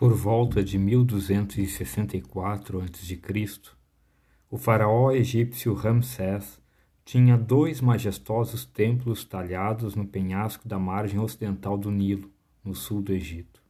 [0.00, 3.20] Por volta de 1264 a.C.,
[4.50, 6.58] o faraó egípcio Ramsés
[7.04, 12.30] tinha dois majestosos templos talhados no penhasco da margem ocidental do Nilo,
[12.64, 13.60] no sul do Egito.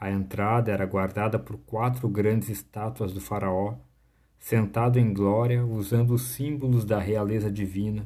[0.00, 3.76] A entrada era guardada por quatro grandes estátuas do faraó,
[4.40, 8.04] sentado em glória usando os símbolos da realeza divina,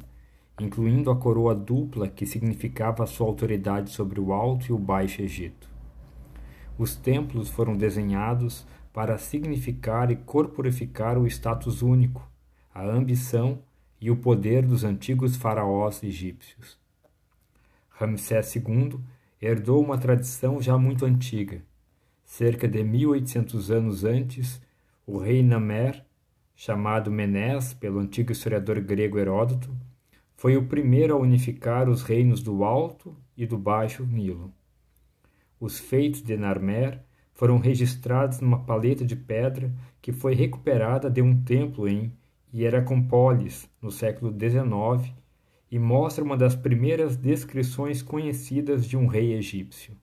[0.61, 5.78] incluindo a coroa dupla que significava sua autoridade sobre o Alto e o Baixo Egito.
[6.79, 12.25] Os templos foram desenhados para significar e corporificar o status único,
[12.73, 13.59] a ambição
[14.01, 16.79] e o poder dos antigos faraós egípcios.
[17.91, 19.01] Ramsés II
[19.43, 21.61] herdou uma tradição já muito antiga.
[22.25, 24.63] Cerca de 1800 anos antes,
[25.05, 26.05] o rei Namer,
[26.55, 29.69] chamado Menés pelo antigo historiador grego Heródoto,
[30.37, 34.53] foi o primeiro a unificar os reinos do Alto e do Baixo Nilo.
[35.61, 37.01] Os feitos de Narmer
[37.35, 42.13] foram registrados numa paleta de pedra que foi recuperada de um templo em
[42.55, 45.13] Hieracompolis, no século XIX,
[45.71, 49.97] e mostra uma das primeiras descrições conhecidas de um rei egípcio.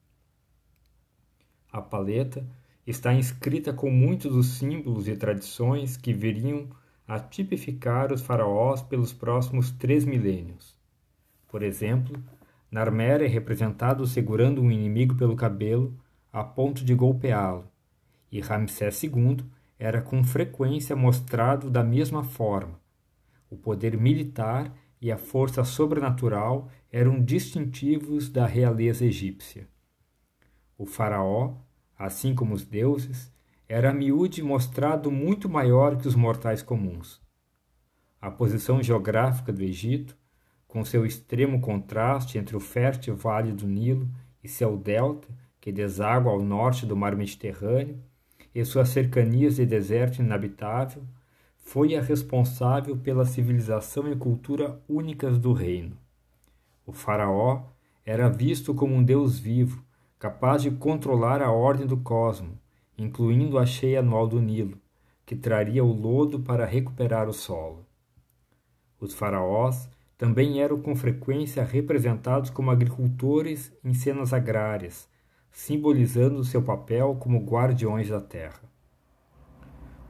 [1.72, 2.48] A paleta
[2.86, 6.70] está inscrita com muitos dos símbolos e tradições que viriam
[7.08, 10.78] a tipificar os faraós pelos próximos três milênios.
[11.48, 12.22] Por exemplo,
[12.76, 15.98] Narmer é representado segurando um inimigo pelo cabelo
[16.30, 17.72] a ponto de golpeá-lo,
[18.30, 19.46] e Ramsés II
[19.80, 22.78] era com frequência mostrado da mesma forma.
[23.50, 29.70] O poder militar e a força sobrenatural eram distintivos da realeza egípcia.
[30.78, 31.56] O faraó,
[31.98, 33.32] assim como os deuses,
[33.70, 37.22] era miúde mostrado muito maior que os mortais comuns.
[38.20, 40.18] A posição geográfica do Egito
[40.76, 44.10] com seu extremo contraste entre o fértil vale do Nilo
[44.44, 45.26] e seu delta,
[45.62, 47.98] que deságua ao norte do mar Mediterrâneo,
[48.54, 51.02] e suas cercanias de deserto inabitável,
[51.56, 55.98] foi a responsável pela civilização e cultura únicas do reino.
[56.86, 57.68] O faraó
[58.06, 59.82] era visto como um deus vivo,
[60.20, 62.60] capaz de controlar a ordem do cosmo,
[62.98, 64.78] incluindo a cheia anual do Nilo,
[65.26, 67.86] que traria o lodo para recuperar o solo.
[69.00, 75.10] Os faraós também eram com frequência representados como agricultores em cenas agrárias,
[75.52, 78.62] simbolizando seu papel como guardiões da terra.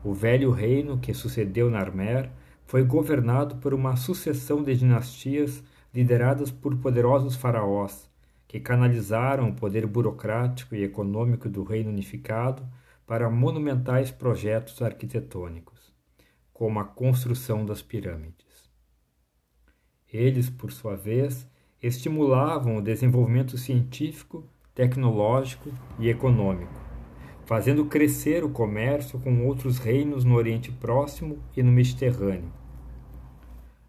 [0.03, 2.29] O velho reino que sucedeu Narmer
[2.65, 8.09] foi governado por uma sucessão de dinastias lideradas por poderosos faraós,
[8.47, 12.63] que canalizaram o poder burocrático e econômico do reino unificado
[13.07, 15.91] para monumentais projetos arquitetônicos,
[16.53, 18.44] como a construção das pirâmides.
[20.11, 21.47] Eles, por sua vez,
[21.81, 24.43] estimulavam o desenvolvimento científico,
[24.73, 26.73] tecnológico e econômico,
[27.45, 32.51] fazendo crescer o comércio com outros reinos no Oriente Próximo e no Mediterrâneo.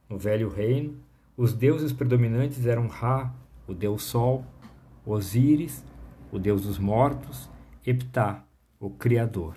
[0.09, 0.97] No Velho Reino,
[1.37, 3.35] os deuses predominantes eram Ra,
[3.67, 4.45] o deus Sol,
[5.05, 5.85] Osíris,
[6.33, 7.51] o deus dos mortos,
[7.85, 8.45] e Ptah,
[8.81, 9.57] o Criador.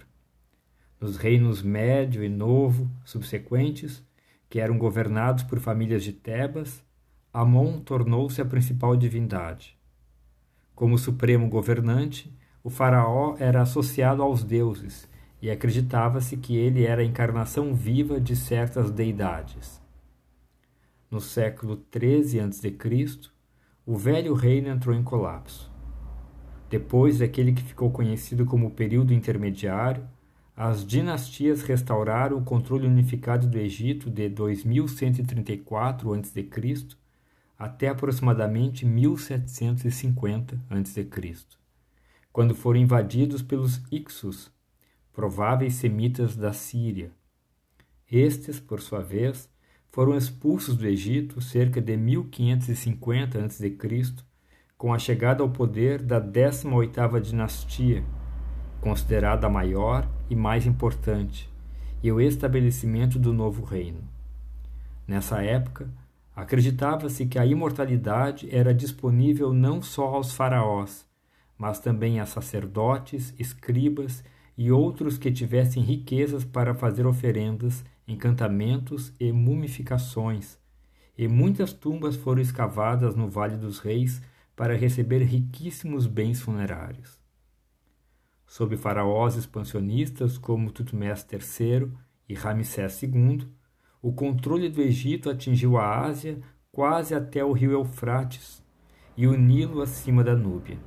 [0.99, 4.03] Nos reinos Médio e Novo subsequentes,
[4.49, 6.83] que eram governados por famílias de Tebas,
[7.31, 9.77] Amon tornou-se a principal divindade.
[10.73, 15.07] Como supremo governante, o faraó era associado aos deuses
[15.41, 19.79] e acreditava-se que ele era a encarnação viva de certas deidades.
[21.09, 22.77] No século 13 a.C.,
[23.85, 25.71] o velho reino entrou em colapso.
[26.69, 30.07] Depois daquele que ficou conhecido como período intermediário,
[30.61, 36.49] as dinastias restauraram o controle unificado do Egito de 2134 a.C.
[37.57, 41.07] até aproximadamente 1750 a.C.,
[42.33, 44.51] quando foram invadidos pelos Ixos,
[45.13, 47.09] prováveis semitas da Síria.
[48.11, 49.49] Estes, por sua vez,
[49.89, 53.77] foram expulsos do Egito cerca de 1550 a.C.,
[54.77, 58.03] com a chegada ao poder da 18ª dinastia,
[58.81, 61.49] considerada a maior e mais importante,
[62.03, 64.01] e o estabelecimento do novo reino.
[65.07, 65.89] Nessa época,
[66.35, 71.05] acreditava-se que a imortalidade era disponível não só aos faraós,
[71.57, 74.23] mas também a sacerdotes, escribas
[74.57, 80.57] e outros que tivessem riquezas para fazer oferendas, encantamentos e mumificações.
[81.17, 84.21] E muitas tumbas foram escavadas no Vale dos Reis
[84.55, 87.18] para receber riquíssimos bens funerários
[88.49, 91.87] sob faraós expansionistas como Tutmés III
[92.27, 93.47] e Ramsés II,
[94.01, 96.39] o controle do Egito atingiu a Ásia
[96.71, 98.63] quase até o rio Eufrates
[99.15, 100.79] e o Nilo acima da Núbia.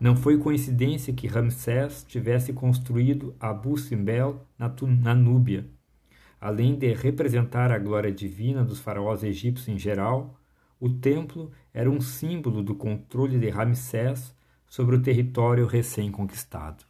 [0.00, 5.68] Não foi coincidência que Ramsés tivesse construído Abu Simbel na, na Núbia.
[6.40, 10.40] Além de representar a glória divina dos faraós egípcios em geral,
[10.80, 14.34] o templo era um símbolo do controle de Ramsés
[14.70, 16.89] sobre o território recém-conquistado.